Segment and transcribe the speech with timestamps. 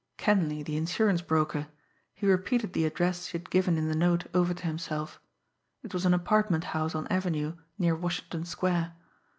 [0.17, 1.67] Kenleigh, the insurance broker
[2.15, 5.21] he repeated the address she had given in the note over to himself.
[5.83, 8.95] It was an apartment house on Avenue near Washington Square.